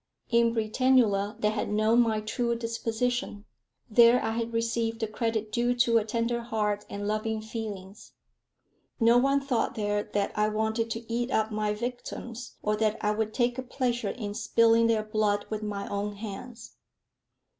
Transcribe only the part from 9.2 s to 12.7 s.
thought there that I wanted to eat up my victims,